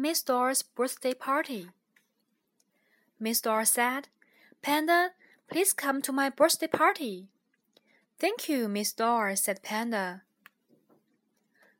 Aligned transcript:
Miss 0.00 0.22
Doll's 0.22 0.62
birthday 0.62 1.12
party. 1.12 1.68
Miss 3.18 3.42
Doll 3.42 3.66
said, 3.66 4.08
Panda, 4.62 5.10
please 5.50 5.74
come 5.74 6.00
to 6.00 6.10
my 6.10 6.30
birthday 6.30 6.68
party. 6.68 7.28
Thank 8.18 8.48
you, 8.48 8.66
Miss 8.66 8.92
Doll, 8.92 9.36
said 9.36 9.62
Panda. 9.62 10.22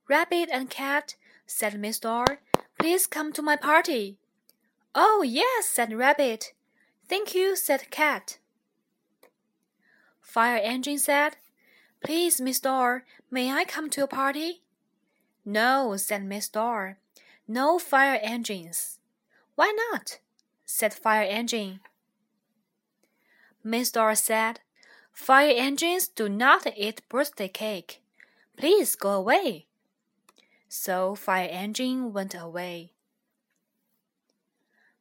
Rabbit 0.07 0.51
and 0.53 0.69
Cat, 0.69 1.15
said 1.47 1.81
Miss 1.81 1.99
Doll, 1.99 2.27
please 2.79 3.07
come 3.07 3.33
to 3.33 3.41
my 3.41 3.57
party. 3.57 4.19
Oh, 4.95 5.25
yes, 5.27 5.71
said 5.71 5.95
Rabbit. 5.95 6.53
Thank 7.09 7.35
you, 7.35 7.57
said 7.57 7.91
Cat. 7.91 8.37
Fire 10.21 10.61
Engine 10.63 10.99
said, 10.99 11.39
Please, 12.05 12.39
Miss 12.39 12.61
Doll, 12.61 13.01
may 13.31 13.51
I 13.51 13.65
come 13.65 13.89
to 13.89 14.03
your 14.03 14.09
party? 14.09 14.61
No, 15.43 15.97
said 15.97 16.23
Miss 16.23 16.51
Doll. 16.51 16.97
No 17.53 17.81
fire 17.81 18.21
engines. 18.23 19.01
Why 19.57 19.75
not? 19.77 20.21
said 20.65 20.95
Fire 20.95 21.27
Engine. 21.29 21.81
Miss 23.65 23.91
Doll 23.91 24.15
said, 24.15 24.61
Fire 25.13 25.53
engines 25.57 26.07
do 26.07 26.29
not 26.29 26.65
eat 26.77 27.03
birthday 27.09 27.49
cake. 27.49 28.03
Please 28.57 28.95
go 28.95 29.11
away. 29.15 29.67
So 30.69 31.17
Fire 31.17 31.49
Engine 31.51 32.13
went 32.13 32.37
away. 32.37 32.93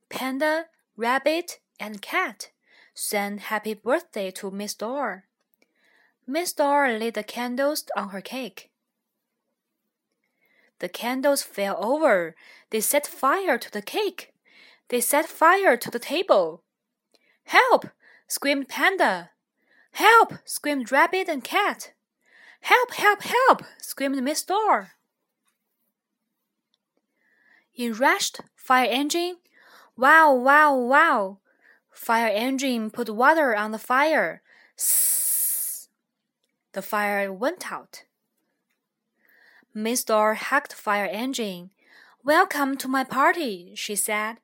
Panda, 0.10 0.66
Rabbit, 0.98 1.60
and 1.80 2.02
Cat 2.02 2.50
sang 2.96 3.38
happy 3.38 3.76
birthday 3.76 4.32
to 4.32 4.50
Miss 4.50 4.74
Doll. 4.74 5.22
Miss 6.26 6.54
Doll 6.54 6.98
lit 6.98 7.14
the 7.14 7.22
candles 7.22 7.86
on 7.96 8.10
her 8.10 8.22
cake. 8.22 8.72
The 10.80 10.90
candles 10.90 11.44
fell 11.44 11.78
over. 11.84 12.36
They 12.70 12.82
set 12.82 13.06
fire 13.06 13.58
to 13.58 13.72
the 13.72 13.82
cake. 13.82 14.34
They 14.90 15.02
set 15.02 15.28
fire 15.28 15.78
to 15.78 15.92
the 15.92 16.00
table. 16.00 16.64
Help! 17.46 17.88
screamed 18.28 18.70
Panda. 18.70 19.32
Help! 19.94 20.34
screamed 20.46 20.92
Rabbit 20.92 21.28
and 21.28 21.44
Cat. 21.44 21.94
Help! 22.62 22.94
Help! 22.94 23.22
Help! 23.24 23.64
screamed 23.80 24.22
Miss 24.24 24.44
Doll. 24.44 24.88
In 27.76 27.94
rushed 27.94 28.42
Fire 28.56 28.88
Engine. 28.90 29.38
Wow! 29.98 30.34
Wow! 30.34 30.76
Wow! 30.76 31.38
Fire 31.92 32.32
Engine 32.34 32.92
put 32.92 33.10
water 33.10 33.56
on 33.56 33.72
the 33.72 33.80
fire. 33.80 34.42
Sss. 34.78 35.88
The 36.74 36.82
fire 36.82 37.32
went 37.34 37.72
out. 37.72 38.04
Miss 39.74 40.04
Doll 40.04 40.34
hugged 40.34 40.74
Fire 40.74 41.06
Engine. 41.06 41.70
Welcome 42.24 42.76
to 42.78 42.88
my 42.88 43.04
party, 43.04 43.74
she 43.76 43.96
said. 43.96 44.38